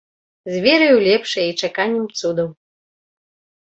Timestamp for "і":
1.51-1.53